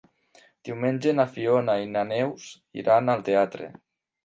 [0.69, 2.49] Diumenge na Fiona i na Neus
[2.85, 3.73] iran al teatre.